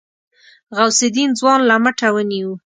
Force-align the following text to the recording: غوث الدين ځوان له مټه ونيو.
غوث 0.75 0.99
الدين 1.07 1.29
ځوان 1.39 1.59
له 1.69 1.75
مټه 1.83 2.07
ونيو. 2.13 2.51